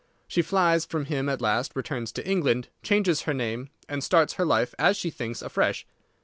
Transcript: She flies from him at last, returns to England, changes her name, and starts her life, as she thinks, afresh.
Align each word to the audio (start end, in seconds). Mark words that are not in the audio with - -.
She 0.27 0.41
flies 0.41 0.83
from 0.83 1.05
him 1.05 1.29
at 1.29 1.41
last, 1.41 1.73
returns 1.75 2.11
to 2.13 2.27
England, 2.27 2.69
changes 2.81 3.21
her 3.29 3.35
name, 3.35 3.69
and 3.87 4.03
starts 4.03 4.33
her 4.33 4.45
life, 4.45 4.73
as 4.79 4.97
she 4.97 5.11
thinks, 5.11 5.43
afresh. 5.43 5.85